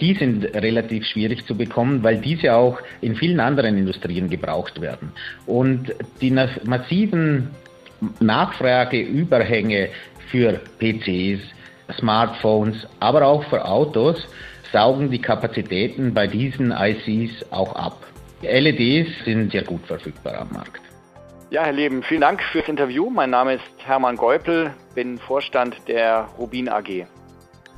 Die 0.00 0.14
sind 0.14 0.44
relativ 0.56 1.06
schwierig 1.06 1.46
zu 1.46 1.56
bekommen, 1.56 2.02
weil 2.02 2.18
diese 2.18 2.52
auch 2.52 2.80
in 3.00 3.14
vielen 3.14 3.38
anderen 3.38 3.78
Industrien 3.78 4.28
gebraucht 4.28 4.80
werden. 4.80 5.12
Und 5.46 5.94
die 6.20 6.32
massiven 6.32 7.50
Nachfrageüberhänge 8.18 9.88
für 10.32 10.60
PCs, 10.80 11.40
Smartphones, 11.92 12.86
aber 13.00 13.26
auch 13.26 13.44
für 13.44 13.64
Autos 13.64 14.26
saugen 14.72 15.10
die 15.10 15.20
Kapazitäten 15.20 16.14
bei 16.14 16.26
diesen 16.26 16.72
ICs 16.72 17.46
auch 17.50 17.74
ab. 17.74 17.98
LEDs 18.42 19.08
sind 19.24 19.52
sehr 19.52 19.64
gut 19.64 19.86
verfügbar 19.86 20.40
am 20.40 20.50
Markt. 20.52 20.80
Ja, 21.50 21.64
Herr 21.64 21.72
Leben, 21.72 22.02
vielen 22.02 22.22
Dank 22.22 22.42
fürs 22.42 22.68
Interview. 22.68 23.10
Mein 23.10 23.30
Name 23.30 23.54
ist 23.54 23.62
Hermann 23.78 24.16
Geupel, 24.16 24.72
bin 24.94 25.18
Vorstand 25.18 25.76
der 25.86 26.28
Rubin 26.38 26.68
AG. 26.68 27.06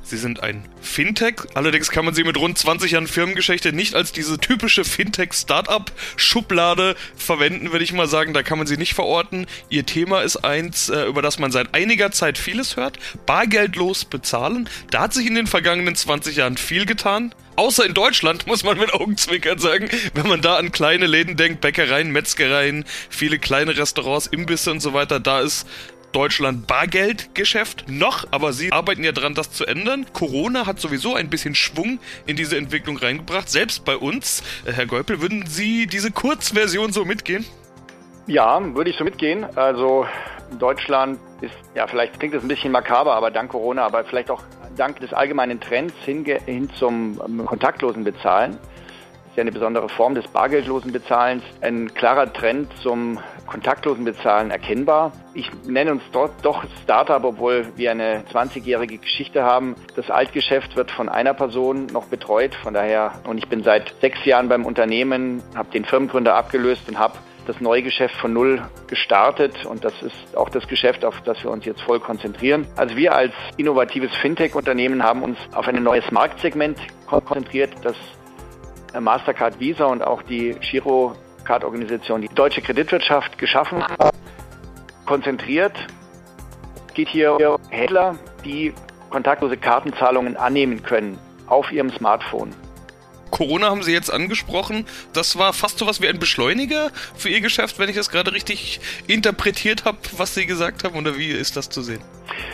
Sie 0.07 0.17
sind 0.17 0.41
ein 0.41 0.63
Fintech. 0.81 1.35
Allerdings 1.53 1.91
kann 1.91 2.05
man 2.05 2.13
sie 2.13 2.23
mit 2.23 2.37
rund 2.37 2.57
20 2.57 2.91
Jahren 2.91 3.07
Firmengeschichte 3.07 3.73
nicht 3.73 3.93
als 3.93 4.13
diese 4.13 4.37
typische 4.37 4.85
Fintech-Startup-Schublade 4.85 6.95
verwenden, 7.17 7.73
würde 7.73 7.83
ich 7.83 7.91
mal 7.91 8.07
sagen. 8.07 8.33
Da 8.33 8.41
kann 8.41 8.57
man 8.57 8.67
sie 8.67 8.77
nicht 8.77 8.93
verorten. 8.93 9.47
Ihr 9.67 9.85
Thema 9.85 10.21
ist 10.21 10.37
eins, 10.37 10.87
äh, 10.87 11.07
über 11.07 11.21
das 11.21 11.39
man 11.39 11.51
seit 11.51 11.73
einiger 11.73 12.11
Zeit 12.11 12.37
vieles 12.37 12.77
hört. 12.77 12.99
Bargeldlos 13.25 14.05
bezahlen. 14.05 14.69
Da 14.91 15.01
hat 15.01 15.13
sich 15.13 15.27
in 15.27 15.35
den 15.35 15.47
vergangenen 15.47 15.95
20 15.95 16.37
Jahren 16.37 16.55
viel 16.55 16.85
getan. 16.85 17.35
Außer 17.57 17.85
in 17.85 17.95
Deutschland, 17.95 18.45
muss 18.45 18.63
man 18.63 18.77
mit 18.77 18.93
Augenzwinkern 18.93 19.57
sagen. 19.57 19.89
Wenn 20.13 20.27
man 20.27 20.41
da 20.41 20.57
an 20.57 20.71
kleine 20.71 21.07
Läden 21.07 21.35
denkt, 21.35 21.59
Bäckereien, 21.59 22.11
Metzgereien, 22.11 22.85
viele 23.09 23.39
kleine 23.39 23.75
Restaurants, 23.75 24.27
Imbisse 24.27 24.71
und 24.71 24.79
so 24.79 24.93
weiter, 24.93 25.19
da 25.19 25.41
ist 25.41 25.67
Deutschland 26.17 26.65
Bargeldgeschäft 26.65 27.85
noch, 27.89 28.25
aber 28.31 28.51
Sie 28.51 28.71
arbeiten 28.71 29.03
ja 29.03 29.11
daran, 29.11 29.35
das 29.35 29.51
zu 29.51 29.67
ändern. 29.67 30.07
Corona 30.13 30.65
hat 30.65 30.79
sowieso 30.79 31.13
ein 31.13 31.29
bisschen 31.29 31.53
Schwung 31.53 31.99
in 32.25 32.35
diese 32.35 32.57
Entwicklung 32.57 32.97
reingebracht, 32.97 33.47
selbst 33.47 33.85
bei 33.85 33.95
uns. 33.95 34.41
Äh, 34.65 34.71
Herr 34.71 34.87
Geupel, 34.87 35.21
würden 35.21 35.45
Sie 35.45 35.85
diese 35.85 36.09
Kurzversion 36.09 36.91
so 36.91 37.05
mitgehen? 37.05 37.45
Ja, 38.25 38.59
würde 38.73 38.89
ich 38.89 38.97
so 38.97 39.03
mitgehen. 39.03 39.45
Also 39.55 40.07
Deutschland 40.57 41.19
ist, 41.41 41.53
ja, 41.75 41.85
vielleicht 41.85 42.19
klingt 42.19 42.33
das 42.33 42.41
ein 42.41 42.47
bisschen 42.47 42.71
makaber, 42.71 43.13
aber 43.13 43.29
dank 43.29 43.51
Corona, 43.51 43.85
aber 43.85 44.03
vielleicht 44.03 44.31
auch 44.31 44.41
dank 44.75 44.99
des 44.99 45.13
allgemeinen 45.13 45.59
Trends 45.59 45.93
hin, 46.03 46.25
hin 46.47 46.67
zum 46.79 47.21
ähm, 47.27 47.45
kontaktlosen 47.45 48.03
Bezahlen 48.03 48.57
ja 49.37 49.41
eine 49.41 49.51
besondere 49.51 49.87
Form 49.87 50.15
des 50.15 50.27
bargeldlosen 50.27 50.91
Bezahlens, 50.91 51.43
ein 51.61 51.93
klarer 51.93 52.33
Trend 52.33 52.69
zum 52.81 53.19
kontaktlosen 53.45 54.03
Bezahlen 54.03 54.51
erkennbar. 54.51 55.13
Ich 55.33 55.49
nenne 55.65 55.91
uns 55.91 56.03
dort 56.11 56.31
doch 56.41 56.65
Startup, 56.83 57.23
obwohl 57.23 57.67
wir 57.75 57.91
eine 57.91 58.23
20-jährige 58.33 58.97
Geschichte 58.97 59.43
haben. 59.43 59.75
Das 59.95 60.09
Altgeschäft 60.09 60.75
wird 60.75 60.91
von 60.91 61.07
einer 61.07 61.33
Person 61.33 61.85
noch 61.87 62.05
betreut, 62.07 62.55
von 62.55 62.73
daher, 62.73 63.13
und 63.25 63.37
ich 63.37 63.47
bin 63.47 63.63
seit 63.63 63.93
sechs 64.01 64.25
Jahren 64.25 64.49
beim 64.49 64.65
Unternehmen, 64.65 65.41
habe 65.55 65.69
den 65.71 65.85
Firmengründer 65.85 66.35
abgelöst 66.35 66.89
und 66.89 66.99
habe 66.99 67.13
das 67.45 67.61
neue 67.61 67.81
Geschäft 67.81 68.15
von 68.15 68.33
Null 68.33 68.61
gestartet 68.87 69.65
und 69.65 69.85
das 69.85 69.93
ist 70.01 70.35
auch 70.35 70.49
das 70.49 70.67
Geschäft, 70.67 71.05
auf 71.05 71.21
das 71.21 71.41
wir 71.43 71.51
uns 71.51 71.63
jetzt 71.63 71.81
voll 71.81 72.01
konzentrieren. 72.01 72.67
Also 72.75 72.97
wir 72.97 73.15
als 73.15 73.33
innovatives 73.55 74.13
Fintech-Unternehmen 74.15 75.01
haben 75.01 75.23
uns 75.23 75.37
auf 75.53 75.65
ein 75.67 75.81
neues 75.81 76.11
Marktsegment 76.11 76.77
konzentriert, 77.05 77.71
das 77.83 77.95
Mastercard 79.01 79.59
Visa 79.59 79.85
und 79.85 80.01
auch 80.01 80.21
die 80.21 80.55
Girocard-Organisation, 80.59 82.21
die 82.21 82.29
deutsche 82.29 82.61
Kreditwirtschaft 82.61 83.37
geschaffen 83.37 83.83
hat, 83.83 84.13
konzentriert. 85.05 85.75
Es 86.87 86.93
geht 86.93 87.09
hier 87.09 87.33
um 87.33 87.61
Händler, 87.69 88.15
die 88.43 88.73
kontaktlose 89.09 89.57
Kartenzahlungen 89.57 90.35
annehmen 90.35 90.83
können 90.83 91.17
auf 91.47 91.71
ihrem 91.71 91.91
Smartphone. 91.91 92.53
Corona 93.31 93.69
haben 93.69 93.83
Sie 93.83 93.91
jetzt 93.91 94.11
angesprochen. 94.11 94.85
Das 95.13 95.37
war 95.37 95.53
fast 95.53 95.77
so 95.77 95.85
was 95.85 96.01
wie 96.01 96.07
ein 96.07 96.19
Beschleuniger 96.19 96.91
für 97.15 97.29
Ihr 97.29 97.41
Geschäft, 97.41 97.77
wenn 97.77 97.89
ich 97.89 97.95
das 97.95 98.09
gerade 98.09 98.33
richtig 98.33 98.79
interpretiert 99.05 99.85
habe, 99.85 99.97
was 100.17 100.33
Sie 100.33 100.45
gesagt 100.45 100.83
haben. 100.83 100.95
Oder 100.95 101.17
wie 101.17 101.31
ist 101.31 101.55
das 101.55 101.69
zu 101.69 101.81
sehen? 101.81 102.01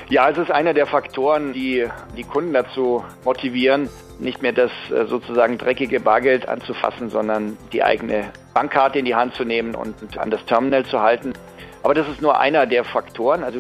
Ja, 0.10 0.30
es 0.30 0.38
ist 0.38 0.52
einer 0.52 0.74
der 0.74 0.86
Faktoren, 0.86 1.54
die 1.54 1.88
die 2.16 2.24
Kunden 2.24 2.54
dazu 2.54 3.04
motivieren, 3.24 3.90
nicht 4.20 4.42
mehr 4.42 4.54
das 4.54 4.72
äh, 4.90 5.06
sozusagen 5.06 5.58
dreckige 5.58 6.00
Bargeld 6.00 6.48
anzufassen, 6.48 7.10
sondern 7.10 7.58
die 7.72 7.84
eigene 7.84 8.32
Bankkarte 8.54 9.00
in 9.00 9.06
die 9.06 9.16
Hand 9.16 9.34
zu 9.36 9.44
nehmen 9.44 9.76
und 9.76 10.18
an 10.18 10.30
das 10.30 10.46
Terminal 10.46 10.86
zu 10.86 11.02
halten. 11.02 11.34
Aber 11.82 11.94
das 11.94 12.08
ist 12.08 12.22
nur 12.22 12.40
einer 12.40 12.66
der 12.66 12.84
Faktoren. 12.84 13.44
Also 13.44 13.60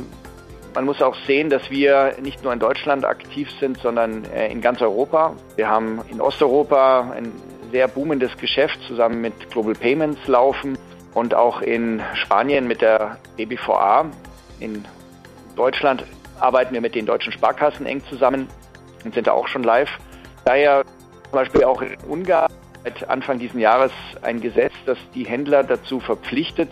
man 0.73 0.85
muss 0.85 1.01
auch 1.01 1.15
sehen, 1.27 1.49
dass 1.49 1.69
wir 1.69 2.15
nicht 2.21 2.43
nur 2.43 2.53
in 2.53 2.59
Deutschland 2.59 3.05
aktiv 3.05 3.49
sind, 3.59 3.77
sondern 3.79 4.25
äh, 4.25 4.51
in 4.51 4.61
ganz 4.61 4.81
Europa. 4.81 5.35
Wir 5.55 5.69
haben 5.69 6.01
in 6.09 6.21
Osteuropa 6.21 7.11
ein 7.15 7.31
sehr 7.71 7.87
boomendes 7.87 8.37
Geschäft 8.37 8.79
zusammen 8.87 9.21
mit 9.21 9.49
Global 9.51 9.73
Payments 9.73 10.27
laufen 10.27 10.77
und 11.13 11.33
auch 11.33 11.61
in 11.61 12.01
Spanien 12.13 12.67
mit 12.67 12.81
der 12.81 13.17
BBVA. 13.35 14.05
In 14.59 14.85
Deutschland 15.55 16.03
arbeiten 16.39 16.73
wir 16.73 16.81
mit 16.81 16.95
den 16.95 17.05
deutschen 17.05 17.31
Sparkassen 17.31 17.85
eng 17.85 18.03
zusammen 18.09 18.47
und 19.05 19.13
sind 19.13 19.27
da 19.27 19.31
auch 19.33 19.47
schon 19.47 19.63
live. 19.63 19.89
Daher 20.45 20.83
zum 20.83 21.31
Beispiel 21.31 21.63
auch 21.63 21.81
in 21.81 21.95
Ungarn 22.07 22.51
seit 22.83 23.09
Anfang 23.09 23.39
dieses 23.39 23.59
Jahres 23.59 23.91
ein 24.21 24.41
Gesetz, 24.41 24.73
das 24.85 24.97
die 25.15 25.23
Händler 25.23 25.63
dazu 25.63 25.99
verpflichtet, 25.99 26.69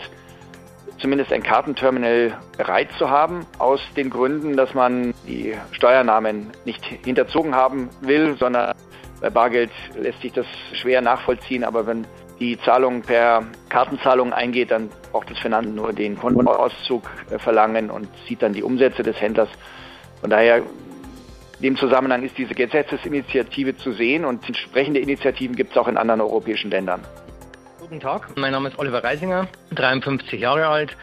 zumindest 0.98 1.32
ein 1.32 1.42
Kartenterminal 1.42 2.38
bereit 2.56 2.90
zu 2.98 3.08
haben, 3.10 3.46
aus 3.58 3.80
den 3.96 4.10
Gründen, 4.10 4.56
dass 4.56 4.74
man 4.74 5.14
die 5.26 5.54
Steuernahmen 5.72 6.50
nicht 6.64 6.84
hinterzogen 6.84 7.54
haben 7.54 7.88
will, 8.00 8.36
sondern 8.38 8.74
bei 9.20 9.30
Bargeld 9.30 9.70
lässt 9.96 10.20
sich 10.20 10.32
das 10.32 10.46
schwer 10.72 11.00
nachvollziehen, 11.00 11.64
aber 11.64 11.86
wenn 11.86 12.06
die 12.40 12.58
Zahlung 12.60 13.02
per 13.02 13.44
Kartenzahlung 13.68 14.32
eingeht, 14.32 14.70
dann 14.70 14.90
braucht 15.10 15.30
das 15.30 15.38
Finanzamt 15.38 15.76
nur 15.76 15.92
den 15.92 16.18
Kontoauszug 16.18 17.08
äh, 17.30 17.38
verlangen 17.38 17.90
und 17.90 18.08
sieht 18.26 18.42
dann 18.42 18.52
die 18.52 18.62
Umsätze 18.62 19.02
des 19.02 19.20
Händlers. 19.20 19.48
Von 20.20 20.30
daher 20.30 20.58
in 20.58 21.62
dem 21.62 21.76
Zusammenhang 21.76 22.24
ist 22.24 22.36
diese 22.36 22.54
Gesetzesinitiative 22.54 23.76
zu 23.76 23.92
sehen 23.92 24.24
und 24.24 24.46
entsprechende 24.46 25.00
Initiativen 25.00 25.54
gibt 25.54 25.72
es 25.72 25.76
auch 25.76 25.88
in 25.88 25.96
anderen 25.96 26.20
europäischen 26.20 26.70
Ländern. 26.70 27.00
Guten 27.78 28.00
Tag, 28.00 28.28
mein 28.36 28.52
Name 28.52 28.68
ist 28.68 28.78
Oliver 28.78 29.04
Reisinger, 29.04 29.46
53 29.74 30.40
Jahre 30.40 30.66
alt, 30.66 30.96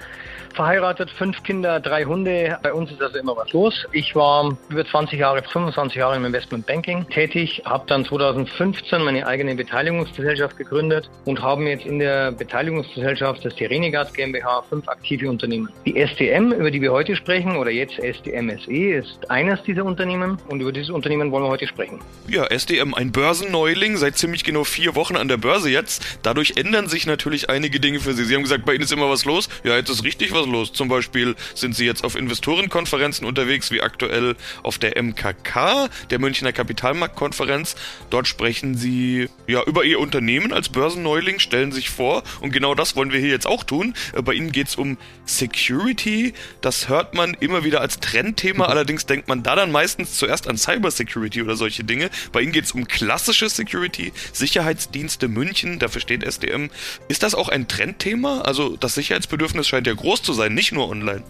verheiratet, 0.53 1.09
fünf 1.11 1.41
Kinder, 1.43 1.79
drei 1.79 2.05
Hunde. 2.05 2.57
Bei 2.61 2.73
uns 2.73 2.91
ist 2.91 3.01
also 3.01 3.17
immer 3.17 3.35
was 3.35 3.51
los. 3.53 3.85
Ich 3.91 4.15
war 4.15 4.57
über 4.69 4.85
20 4.85 5.19
Jahre, 5.19 5.43
25 5.43 5.97
Jahre 5.97 6.15
im 6.15 6.25
Investment 6.25 6.65
Banking 6.65 7.07
tätig, 7.09 7.61
habe 7.65 7.85
dann 7.87 8.05
2015 8.05 9.03
meine 9.03 9.25
eigene 9.25 9.55
Beteiligungsgesellschaft 9.55 10.57
gegründet 10.57 11.09
und 11.25 11.41
haben 11.41 11.67
jetzt 11.67 11.85
in 11.85 11.99
der 11.99 12.31
Beteiligungsgesellschaft, 12.31 13.47
die 13.59 13.65
Renegade 13.65 14.11
GmbH, 14.13 14.63
fünf 14.69 14.87
aktive 14.87 15.29
Unternehmen. 15.29 15.69
Die 15.85 15.93
STM, 15.93 16.51
über 16.51 16.71
die 16.71 16.81
wir 16.81 16.91
heute 16.91 17.15
sprechen, 17.15 17.55
oder 17.57 17.71
jetzt 17.71 17.95
STM 17.95 18.49
SE, 18.65 18.71
ist 18.71 19.29
eines 19.29 19.61
dieser 19.63 19.85
Unternehmen 19.85 20.37
und 20.47 20.61
über 20.61 20.71
dieses 20.71 20.89
Unternehmen 20.89 21.31
wollen 21.31 21.43
wir 21.43 21.49
heute 21.49 21.67
sprechen. 21.67 21.99
Ja, 22.27 22.45
SDM, 22.45 22.93
ein 22.93 23.11
Börsenneuling, 23.11 23.97
seit 23.97 24.17
ziemlich 24.17 24.43
genau 24.43 24.63
vier 24.63 24.95
Wochen 24.95 25.15
an 25.15 25.27
der 25.27 25.37
Börse 25.37 25.69
jetzt. 25.69 26.19
Dadurch 26.23 26.53
ändern 26.57 26.87
sich 26.87 27.05
natürlich 27.05 27.49
einige 27.49 27.79
Dinge 27.79 27.99
für 27.99 28.13
Sie. 28.13 28.23
Sie 28.23 28.35
haben 28.35 28.43
gesagt, 28.43 28.65
bei 28.65 28.73
Ihnen 28.73 28.83
ist 28.83 28.91
immer 28.91 29.09
was 29.09 29.25
los. 29.25 29.49
Ja, 29.63 29.75
jetzt 29.75 29.89
ist 29.89 30.03
richtig 30.03 30.33
was 30.33 30.38
los. 30.47 30.73
Zum 30.73 30.87
Beispiel 30.87 31.35
sind 31.55 31.75
sie 31.75 31.85
jetzt 31.85 32.03
auf 32.03 32.15
Investorenkonferenzen 32.15 33.25
unterwegs, 33.25 33.71
wie 33.71 33.81
aktuell 33.81 34.35
auf 34.63 34.77
der 34.77 35.01
MKK, 35.01 35.89
der 36.09 36.19
Münchner 36.19 36.53
Kapitalmarktkonferenz. 36.53 37.75
Dort 38.09 38.27
sprechen 38.27 38.75
sie 38.75 39.29
ja 39.47 39.63
über 39.63 39.83
ihr 39.83 39.99
Unternehmen 39.99 40.53
als 40.53 40.69
Börsenneuling, 40.69 41.39
stellen 41.39 41.71
sich 41.71 41.89
vor 41.89 42.23
und 42.41 42.51
genau 42.51 42.75
das 42.75 42.95
wollen 42.95 43.11
wir 43.11 43.19
hier 43.19 43.29
jetzt 43.29 43.47
auch 43.47 43.63
tun. 43.63 43.93
Äh, 44.13 44.21
bei 44.21 44.33
ihnen 44.33 44.51
geht 44.51 44.67
es 44.67 44.75
um 44.75 44.97
Security. 45.25 46.33
Das 46.61 46.89
hört 46.89 47.13
man 47.13 47.33
immer 47.33 47.63
wieder 47.63 47.81
als 47.81 47.99
Trendthema, 47.99 48.65
allerdings 48.65 49.05
denkt 49.05 49.27
man 49.27 49.43
da 49.43 49.55
dann 49.55 49.71
meistens 49.71 50.17
zuerst 50.17 50.47
an 50.47 50.57
Cybersecurity 50.57 51.41
oder 51.41 51.55
solche 51.55 51.83
Dinge. 51.83 52.09
Bei 52.31 52.41
ihnen 52.41 52.51
geht 52.51 52.65
es 52.65 52.71
um 52.71 52.87
klassische 52.87 53.49
Security, 53.49 54.11
Sicherheitsdienste 54.33 55.27
München, 55.27 55.79
dafür 55.79 56.01
steht 56.01 56.23
SDM. 56.23 56.69
Ist 57.07 57.23
das 57.23 57.35
auch 57.35 57.49
ein 57.49 57.67
Trendthema? 57.67 58.41
Also 58.41 58.75
das 58.77 58.95
Sicherheitsbedürfnis 58.95 59.67
scheint 59.67 59.87
ja 59.87 59.93
groß 59.93 60.23
zu 60.23 60.28
zu 60.29 60.33
sein, 60.33 60.53
nicht 60.53 60.71
nur 60.71 60.87
online. 60.89 61.23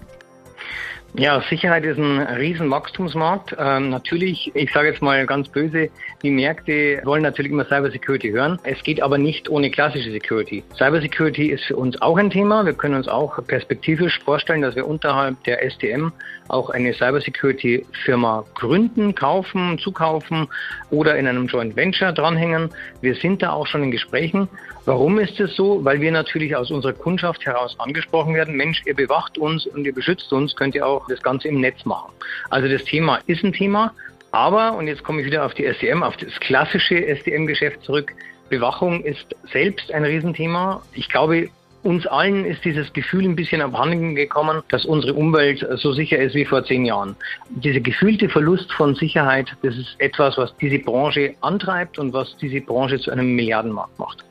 Ja, 1.16 1.42
Sicherheit 1.50 1.86
ist 1.86 1.98
ein 1.98 2.20
riesen 2.20 2.70
Wachstumsmarkt. 2.70 3.56
Ähm, 3.58 3.90
natürlich, 3.90 4.52
ich 4.54 4.72
sage 4.72 4.90
jetzt 4.90 5.02
mal 5.02 5.26
ganz 5.26 5.50
böse, 5.50 5.90
die 6.22 6.30
Märkte 6.30 7.02
wollen 7.04 7.24
natürlich 7.24 7.52
immer 7.52 7.66
Cybersecurity 7.66 8.30
hören. 8.30 8.60
Es 8.64 8.84
geht 8.84 9.02
aber 9.02 9.18
nicht 9.18 9.50
ohne 9.50 9.72
klassische 9.72 10.12
Security. 10.12 10.64
Cybersecurity 10.76 11.48
ist 11.48 11.66
für 11.66 11.78
uns 11.78 12.00
auch 12.02 12.18
ein 12.18 12.30
Thema. 12.30 12.64
Wir 12.66 12.74
können 12.74 12.96
uns 12.96 13.08
auch 13.08 13.40
perspektivisch 13.48 14.20
vorstellen, 14.20 14.62
dass 14.62 14.76
wir 14.76 14.88
unterhalb 14.88 15.44
der 15.46 15.68
STM 15.70 16.10
auch 16.48 16.70
eine 16.70 16.94
Cybersecurity-Firma 16.94 18.46
gründen, 18.54 19.16
kaufen, 19.16 19.80
zukaufen 19.80 20.48
oder 20.92 21.18
in 21.18 21.28
einem 21.28 21.48
Joint 21.48 21.76
Venture 21.76 22.12
dranhängen. 22.12 22.70
Wir 23.02 23.16
sind 23.16 23.42
da 23.42 23.52
auch 23.52 23.68
schon 23.68 23.84
in 23.84 23.92
Gesprächen. 23.92 24.48
Warum 24.86 25.20
ist 25.20 25.40
es 25.40 25.56
so? 25.56 25.84
Weil 25.86 26.02
wir 26.02 26.12
natürlich 26.12 26.56
aus 26.56 26.72
unserer 26.72 26.94
Kundschaft 26.94 27.46
heraus 27.46 27.76
angesprochen 27.80 28.34
werden. 28.34 28.56
Mensch, 28.56 28.82
ihr 28.86 28.96
bewacht 28.96 29.38
uns 29.38 29.68
und 29.68 29.86
ihr 29.86 29.94
beschützt 29.94 30.34
uns, 30.34 30.56
könnt 30.56 30.76
ihr 30.76 30.88
auch 30.88 30.99
das 31.08 31.22
Ganze 31.22 31.48
im 31.48 31.62
Netz 31.62 31.86
machen. 31.86 32.12
Also 32.50 32.68
das 32.68 32.84
Thema 32.84 33.20
ist 33.28 33.44
ein 33.44 33.54
Thema, 33.54 33.94
aber, 34.32 34.74
und 34.74 34.88
jetzt 34.88 35.04
komme 35.04 35.22
ich 35.22 35.26
wieder 35.26 35.46
auf 35.46 35.54
die 35.54 35.66
SDM, 35.66 36.04
auf 36.04 36.18
das 36.18 36.40
klassische 36.40 37.06
SDM-Geschäft 37.06 37.84
zurück, 37.84 38.14
Bewachung 38.50 39.04
ist 39.04 39.36
selbst 39.52 39.92
ein 39.92 40.04
Riesenthema. 40.04 40.82
Ich 40.94 41.10
glaube, 41.10 41.50
uns 41.84 42.06
allen 42.08 42.46
ist 42.46 42.66
dieses 42.66 42.92
Gefühl 42.94 43.26
ein 43.26 43.36
bisschen 43.36 43.62
abhanden 43.62 44.16
gekommen, 44.16 44.62
dass 44.70 44.86
unsere 44.86 45.14
Umwelt 45.14 45.66
so 45.78 45.94
sicher 45.94 46.18
ist 46.18 46.36
wie 46.36 46.46
vor 46.46 46.64
zehn 46.66 46.86
Jahren. 46.86 47.16
Dieser 47.50 47.80
gefühlte 47.80 48.28
Verlust 48.28 48.72
von 48.74 48.96
Sicherheit, 48.96 49.56
das 49.62 49.78
ist 49.78 49.96
etwas, 50.00 50.38
was 50.38 50.56
diese 50.58 50.80
Branche 50.80 51.36
antreibt 51.42 51.98
und 51.98 52.12
was 52.12 52.36
diese 52.38 52.60
Branche 52.60 53.00
zu 53.00 53.12
einem 53.12 53.36
Milliardenmarkt 53.36 53.98
macht. 53.98 54.26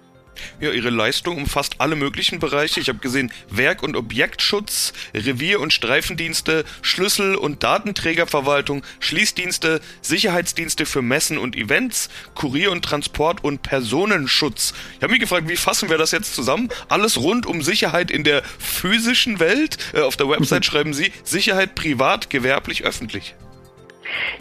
Ja, 0.61 0.71
ihre 0.71 0.90
Leistung 0.90 1.37
umfasst 1.37 1.76
alle 1.78 1.97
möglichen 1.97 2.38
Bereiche. 2.38 2.80
Ich 2.80 2.88
habe 2.88 2.99
gesehen, 2.99 3.33
Werk- 3.50 3.83
und 3.83 3.97
Objektschutz, 3.97 4.92
Revier- 5.14 5.61
und 5.61 5.73
Streifendienste, 5.73 6.64
Schlüssel- 6.83 7.37
und 7.37 7.62
Datenträgerverwaltung, 7.62 8.83
Schließdienste, 9.00 9.80
Sicherheitsdienste 10.02 10.87
für 10.87 11.02
Messen 11.02 11.38
und 11.38 11.57
Events, 11.57 12.09
Kurier- 12.35 12.73
und 12.73 12.85
Transport- 12.85 13.42
und 13.45 13.62
Personenschutz. 13.62 14.75
Ich 14.97 15.02
habe 15.02 15.12
mich 15.12 15.21
gefragt, 15.21 15.49
wie 15.49 15.57
fassen 15.57 15.90
wir 15.90 15.99
das 15.99 16.12
jetzt 16.12 16.35
zusammen? 16.35 16.68
Alles 16.88 17.18
rund 17.18 17.47
um 17.47 17.62
Sicherheit 17.62 18.11
in 18.11 18.25
der 18.25 18.42
physischen 18.59 19.40
Welt. 19.40 19.78
Äh, 19.92 20.00
auf 20.00 20.16
der 20.16 20.28
Website 20.28 20.64
schreiben 20.64 20.95
Sie 20.95 21.12
Sicherheit 21.25 21.75
privat, 21.75 22.30
gewerblich, 22.30 22.85
öffentlich. 22.85 23.35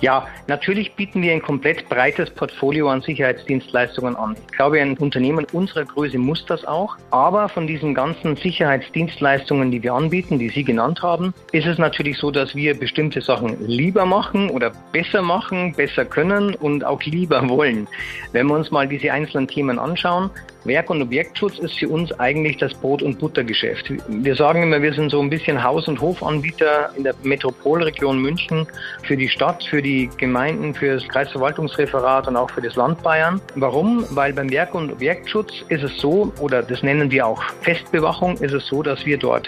Ja, 0.02 0.28
natürlich 0.48 0.94
bieten 0.94 1.22
wir 1.22 1.34
ein 1.34 1.42
komplett 1.42 1.88
breites 1.90 2.30
Portfolio 2.30 2.90
an 2.90 3.02
Sicherheitsdienstleistungen 3.02 4.16
an. 4.16 4.36
Ich 4.50 4.58
glaube, 4.58 4.80
ein 4.82 4.98
Unternehmen 4.98 5.46
unserer 5.54 5.86
Größe 5.86 6.18
muss 6.18 6.46
das 6.46 6.66
auch. 6.66 6.96
Aber 7.12 7.50
von 7.50 7.68
diesen 7.68 7.94
ganzen 7.94 8.36
Sicherheitsdienstleistungen, 8.36 9.72
die 9.72 9.82
wir 9.82 9.94
anbieten, 9.94 10.40
die 10.40 10.50
Sie 10.50 10.64
genannt 10.64 11.02
haben, 11.02 11.34
ist 11.52 11.68
es 11.68 11.78
natürlich 11.78 12.18
so, 12.18 12.32
dass 12.32 12.56
wir 12.56 12.78
bestimmte 12.78 13.22
Sachen 13.22 13.58
lieber 13.66 14.06
machen 14.06 14.50
oder 14.50 14.72
besser 14.92 15.22
machen, 15.22 15.74
besser 15.74 16.06
können 16.06 16.56
und 16.56 16.84
auch 16.84 17.02
lieber 17.04 17.48
wollen. 17.50 17.88
Wenn 18.32 18.48
wir 18.48 18.56
uns 18.56 18.72
mal 18.72 18.88
diese 18.88 19.12
einzelnen 19.12 19.48
Themen 19.48 19.80
anschauen, 19.80 20.30
Werk- 20.68 20.90
und 20.90 21.02
Objektschutz 21.02 21.60
ist 21.60 21.80
für 21.80 21.88
uns 21.88 22.12
eigentlich 22.20 22.58
das 22.58 22.74
Brot- 22.74 23.02
und 23.02 23.20
Buttergeschäft. 23.20 23.92
Wir 24.10 24.36
sagen 24.36 24.64
immer, 24.64 24.82
wir 24.82 24.94
sind 24.94 25.10
so 25.10 25.22
ein 25.22 25.30
bisschen 25.30 25.64
Haus- 25.64 25.88
und 25.88 26.02
Hofanbieter 26.02 26.92
in 26.98 27.04
der 27.04 27.16
Metropolregion 27.24 28.22
München 28.22 28.68
für 29.04 29.16
die 29.16 29.30
Stadt, 29.30 29.64
für 29.70 29.82
die 29.82 30.10
Gemeinden, 30.18 30.74
für 30.74 30.96
das 30.96 31.08
Kreisverwaltungsreferat 31.08 32.28
und 32.28 32.36
auch 32.36 32.50
für 32.50 32.62
das 32.62 32.76
Land 32.76 33.02
Bayern. 33.04 33.42
Warum? 33.56 34.06
Weil 34.12 34.34
beim 34.34 34.50
Werk- 34.50 34.74
und 34.74 34.92
Objektschutz 34.92 35.52
ist 35.70 35.84
es 35.84 35.98
so, 35.98 36.32
oder 36.40 36.64
das 36.64 36.84
nennen 36.84 37.12
wir 37.12 37.26
auch 37.26 37.44
Festbewachung, 37.62 38.38
ist 38.38 38.54
es 38.54 38.68
so, 38.68 38.84
dass 38.84 39.06
wir 39.06 39.18
dort 39.18 39.48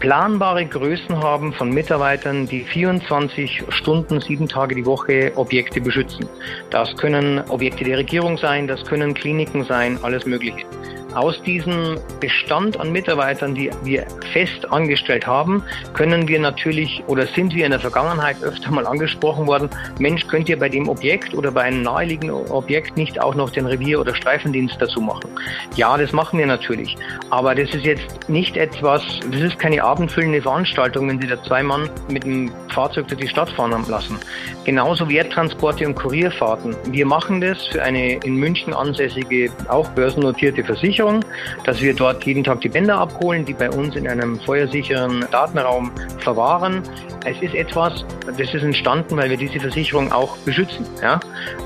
planbare 0.00 0.64
Größen 0.64 1.22
haben 1.22 1.52
von 1.52 1.70
Mitarbeitern, 1.70 2.46
die 2.46 2.62
24 2.62 3.64
Stunden, 3.68 4.20
sieben 4.20 4.48
Tage 4.48 4.74
die 4.74 4.86
Woche 4.86 5.30
Objekte 5.36 5.80
beschützen. 5.80 6.26
Das 6.70 6.96
können 6.96 7.42
Objekte 7.50 7.84
der 7.84 7.98
Regierung 7.98 8.38
sein, 8.38 8.66
das 8.66 8.82
können 8.84 9.12
Kliniken 9.12 9.64
sein, 9.64 9.98
alles 10.02 10.24
Mögliche 10.24 10.64
aus 11.14 11.40
diesem 11.42 11.98
Bestand 12.20 12.78
an 12.78 12.92
Mitarbeitern, 12.92 13.54
die 13.54 13.70
wir 13.82 14.06
fest 14.32 14.70
angestellt 14.70 15.26
haben, 15.26 15.62
können 15.94 16.28
wir 16.28 16.38
natürlich 16.38 17.02
oder 17.06 17.26
sind 17.26 17.54
wir 17.54 17.64
in 17.64 17.72
der 17.72 17.80
Vergangenheit 17.80 18.42
öfter 18.42 18.70
mal 18.70 18.86
angesprochen 18.86 19.46
worden, 19.46 19.68
Mensch, 19.98 20.26
könnt 20.28 20.48
ihr 20.48 20.58
bei 20.58 20.68
dem 20.68 20.88
Objekt 20.88 21.34
oder 21.34 21.50
bei 21.50 21.62
einem 21.62 21.82
naheliegenden 21.82 22.50
Objekt 22.50 22.96
nicht 22.96 23.20
auch 23.20 23.34
noch 23.34 23.50
den 23.50 23.66
Revier- 23.66 24.00
oder 24.00 24.14
Streifendienst 24.14 24.76
dazu 24.78 25.00
machen? 25.00 25.30
Ja, 25.76 25.96
das 25.96 26.12
machen 26.12 26.38
wir 26.38 26.46
natürlich. 26.46 26.96
Aber 27.30 27.54
das 27.54 27.74
ist 27.74 27.84
jetzt 27.84 28.28
nicht 28.28 28.56
etwas, 28.56 29.02
das 29.30 29.40
ist 29.40 29.58
keine 29.58 29.82
abendfüllende 29.82 30.42
Veranstaltung, 30.42 31.08
wenn 31.08 31.20
Sie 31.20 31.26
da 31.26 31.42
zwei 31.42 31.62
Mann 31.62 31.88
mit 32.08 32.24
dem 32.24 32.50
Fahrzeug 32.68 33.08
durch 33.08 33.20
die 33.20 33.28
Stadt 33.28 33.50
fahren 33.50 33.84
lassen. 33.88 34.18
Genauso 34.64 35.08
Werttransporte 35.08 35.86
und 35.86 35.94
Kurierfahrten. 35.94 36.76
Wir 36.90 37.06
machen 37.06 37.40
das 37.40 37.66
für 37.66 37.82
eine 37.82 38.14
in 38.24 38.36
München 38.36 38.72
ansässige, 38.72 39.50
auch 39.68 39.88
börsennotierte 39.90 40.62
Versicherung 40.64 40.99
Versicherung, 41.00 41.24
dass 41.64 41.80
wir 41.80 41.94
dort 41.94 42.24
jeden 42.24 42.44
Tag 42.44 42.60
die 42.60 42.68
Bänder 42.68 42.98
abholen, 42.98 43.44
die 43.46 43.54
bei 43.54 43.70
uns 43.70 43.96
in 43.96 44.06
einem 44.06 44.38
feuersicheren 44.40 45.24
Datenraum 45.30 45.90
verwahren. 46.18 46.82
Es 47.24 47.40
ist 47.40 47.54
etwas, 47.54 48.04
das 48.26 48.52
ist 48.54 48.62
entstanden, 48.62 49.16
weil 49.16 49.30
wir 49.30 49.38
diese 49.38 49.60
Versicherung 49.60 50.12
auch 50.12 50.36
beschützen. 50.38 50.84
Ja? 51.02 51.18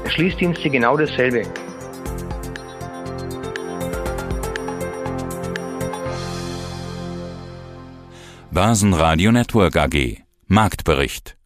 Schließdienste 0.07 0.71
genau 0.71 0.97
dasselbe. 0.97 1.43
Börsenradio 8.53 9.33
Network 9.33 9.77
AG 9.77 10.23
Marktbericht 10.47 11.37